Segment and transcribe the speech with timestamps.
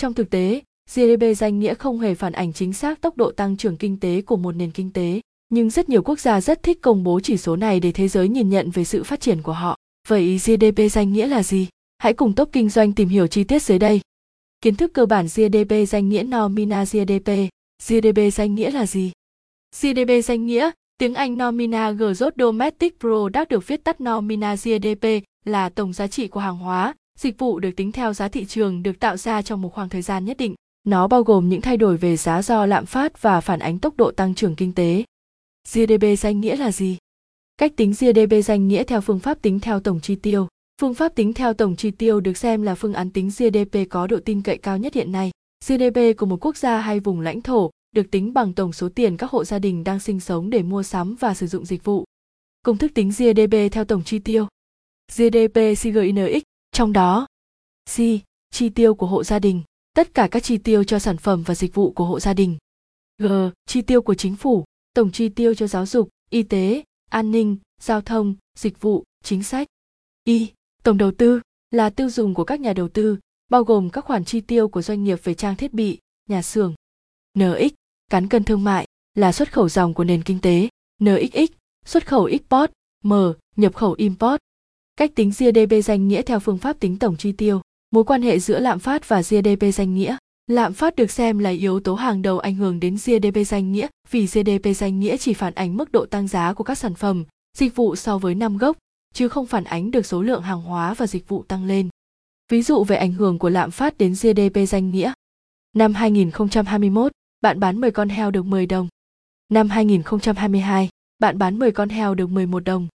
[0.00, 0.62] Trong thực tế,
[0.94, 4.22] GDP danh nghĩa không hề phản ảnh chính xác tốc độ tăng trưởng kinh tế
[4.22, 7.36] của một nền kinh tế, nhưng rất nhiều quốc gia rất thích công bố chỉ
[7.36, 9.76] số này để thế giới nhìn nhận về sự phát triển của họ.
[10.08, 11.68] Vậy GDP danh nghĩa là gì?
[11.98, 14.00] Hãy cùng top kinh doanh tìm hiểu chi tiết dưới đây.
[14.60, 17.30] Kiến thức cơ bản GDP danh nghĩa Nomina GDP.
[17.88, 19.12] GDP danh nghĩa là gì?
[19.80, 25.06] GDP danh nghĩa, tiếng Anh Nominal Gross Domestic Product được viết tắt Nomina GDP
[25.44, 28.82] là tổng giá trị của hàng hóa, dịch vụ được tính theo giá thị trường
[28.82, 30.54] được tạo ra trong một khoảng thời gian nhất định.
[30.84, 33.96] Nó bao gồm những thay đổi về giá do lạm phát và phản ánh tốc
[33.96, 35.04] độ tăng trưởng kinh tế.
[35.72, 36.96] GDP danh nghĩa là gì?
[37.56, 40.48] Cách tính GDP danh nghĩa theo phương pháp tính theo tổng chi tiêu.
[40.80, 44.06] Phương pháp tính theo tổng chi tiêu được xem là phương án tính GDP có
[44.06, 45.30] độ tin cậy cao nhất hiện nay.
[45.66, 49.16] GDP của một quốc gia hay vùng lãnh thổ được tính bằng tổng số tiền
[49.16, 52.04] các hộ gia đình đang sinh sống để mua sắm và sử dụng dịch vụ.
[52.62, 54.46] Công thức tính GDP theo tổng chi tiêu.
[55.16, 56.42] GDP CGINX,
[56.76, 57.26] trong đó
[57.90, 57.96] C,
[58.50, 59.62] chi tiêu của hộ gia đình,
[59.94, 62.58] tất cả các chi tiêu cho sản phẩm và dịch vụ của hộ gia đình.
[63.18, 63.26] G,
[63.66, 67.56] chi tiêu của chính phủ, tổng chi tiêu cho giáo dục, y tế, an ninh,
[67.80, 69.68] giao thông, dịch vụ, chính sách.
[70.24, 70.52] Y,
[70.82, 73.18] tổng đầu tư là tiêu dùng của các nhà đầu tư,
[73.48, 76.74] bao gồm các khoản chi tiêu của doanh nghiệp về trang thiết bị, nhà xưởng.
[77.38, 77.72] NX,
[78.10, 80.68] cán cân thương mại, là xuất khẩu dòng của nền kinh tế.
[81.02, 81.52] NXX,
[81.84, 82.70] xuất khẩu export,
[83.04, 83.12] M,
[83.56, 84.40] nhập khẩu import.
[84.96, 87.60] Cách tính GDP danh nghĩa theo phương pháp tính tổng chi tiêu.
[87.90, 90.16] Mối quan hệ giữa lạm phát và GDP danh nghĩa.
[90.46, 93.86] Lạm phát được xem là yếu tố hàng đầu ảnh hưởng đến GDP danh nghĩa
[94.10, 97.24] vì GDP danh nghĩa chỉ phản ánh mức độ tăng giá của các sản phẩm,
[97.56, 98.76] dịch vụ so với năm gốc,
[99.14, 101.88] chứ không phản ánh được số lượng hàng hóa và dịch vụ tăng lên.
[102.52, 105.12] Ví dụ về ảnh hưởng của lạm phát đến GDP danh nghĩa.
[105.76, 108.88] Năm 2021, bạn bán 10 con heo được 10 đồng.
[109.48, 112.88] Năm 2022, bạn bán 10 con heo được 11 đồng.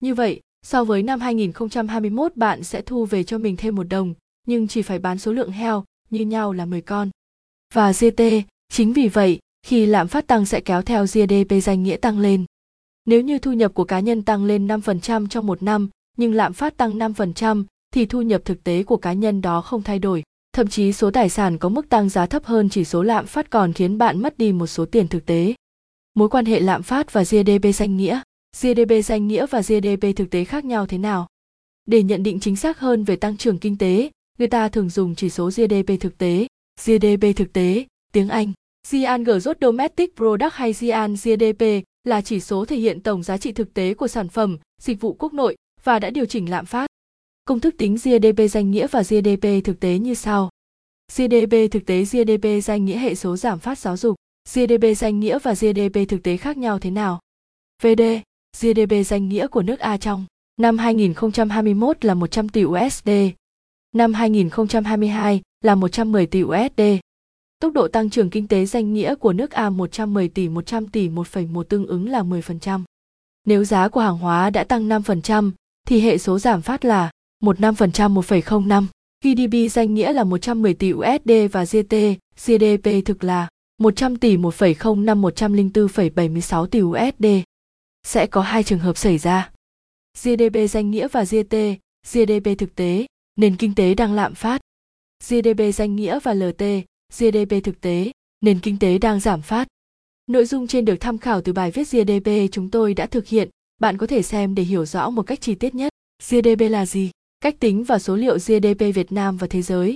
[0.00, 4.14] Như vậy, so với năm 2021 bạn sẽ thu về cho mình thêm một đồng,
[4.46, 7.10] nhưng chỉ phải bán số lượng heo như nhau là 10 con.
[7.74, 8.22] Và GT,
[8.72, 12.44] chính vì vậy, khi lạm phát tăng sẽ kéo theo GDP danh nghĩa tăng lên.
[13.04, 16.52] Nếu như thu nhập của cá nhân tăng lên 5% trong một năm, nhưng lạm
[16.52, 17.64] phát tăng 5%,
[17.94, 20.22] thì thu nhập thực tế của cá nhân đó không thay đổi.
[20.52, 23.50] Thậm chí số tài sản có mức tăng giá thấp hơn chỉ số lạm phát
[23.50, 25.54] còn khiến bạn mất đi một số tiền thực tế.
[26.14, 28.20] Mối quan hệ lạm phát và GDP danh nghĩa
[28.56, 31.26] GDP danh nghĩa và GDP thực tế khác nhau thế nào?
[31.86, 35.14] Để nhận định chính xác hơn về tăng trưởng kinh tế, người ta thường dùng
[35.14, 36.46] chỉ số GDP thực tế,
[36.84, 38.52] GDP thực tế, tiếng Anh.
[38.90, 41.62] GAN Gross Domestic Product hay GAN GDP
[42.04, 45.16] là chỉ số thể hiện tổng giá trị thực tế của sản phẩm, dịch vụ
[45.18, 46.86] quốc nội và đã điều chỉnh lạm phát.
[47.44, 50.50] Công thức tính GDP danh nghĩa và GDP thực tế như sau.
[51.16, 54.16] GDP thực tế GDP danh nghĩa hệ số giảm phát giáo dục,
[54.54, 57.20] GDP danh nghĩa và GDP thực tế khác nhau thế nào?
[57.82, 58.02] VD,
[58.60, 60.24] GDP danh nghĩa của nước A trong
[60.60, 63.10] năm 2021 là 100 tỷ USD,
[63.94, 66.80] năm 2022 là 110 tỷ USD.
[67.60, 71.08] Tốc độ tăng trưởng kinh tế danh nghĩa của nước A 110 tỷ 100 tỷ
[71.08, 72.80] 1,1 tương ứng là 10%.
[73.46, 75.50] Nếu giá của hàng hóa đã tăng 5%,
[75.88, 77.10] thì hệ số giảm phát là
[77.42, 78.84] 15% 1,05.
[79.24, 81.94] GDP danh nghĩa là 110 tỷ USD và GT,
[82.46, 83.48] GDP thực là
[83.80, 87.47] 100 tỷ 1,05 104,76 tỷ USD.
[88.08, 89.50] Sẽ có hai trường hợp xảy ra.
[90.22, 91.56] GDP danh nghĩa và GT,
[92.12, 94.60] GDP thực tế, nền kinh tế đang lạm phát.
[95.28, 96.62] GDP danh nghĩa và LT,
[97.18, 99.68] GDP thực tế, nền kinh tế đang giảm phát.
[100.26, 103.48] Nội dung trên được tham khảo từ bài viết GDP chúng tôi đã thực hiện,
[103.80, 105.92] bạn có thể xem để hiểu rõ một cách chi tiết nhất.
[106.28, 107.10] GDP là gì?
[107.40, 109.94] Cách tính và số liệu GDP Việt Nam và thế giới.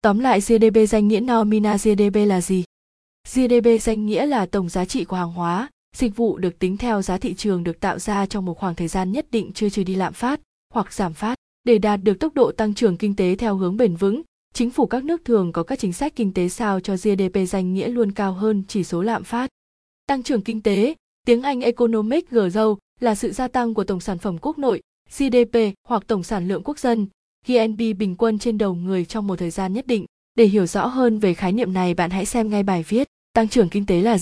[0.00, 2.64] Tóm lại GDP danh nghĩa Nomina GDP là gì?
[3.34, 7.02] GDP danh nghĩa là tổng giá trị của hàng hóa, dịch vụ được tính theo
[7.02, 9.84] giá thị trường được tạo ra trong một khoảng thời gian nhất định chưa trừ
[9.84, 10.40] đi lạm phát
[10.74, 11.34] hoặc giảm phát.
[11.64, 14.22] Để đạt được tốc độ tăng trưởng kinh tế theo hướng bền vững,
[14.54, 17.74] chính phủ các nước thường có các chính sách kinh tế sao cho GDP danh
[17.74, 19.50] nghĩa luôn cao hơn chỉ số lạm phát.
[20.06, 20.94] Tăng trưởng kinh tế,
[21.26, 24.80] tiếng Anh Economic Growth là sự gia tăng của tổng sản phẩm quốc nội,
[25.18, 25.58] GDP
[25.88, 27.06] hoặc tổng sản lượng quốc dân,
[27.46, 30.04] GNP bình quân trên đầu người trong một thời gian nhất định.
[30.34, 33.48] Để hiểu rõ hơn về khái niệm này bạn hãy xem ngay bài viết Tăng
[33.48, 34.14] trưởng kinh tế là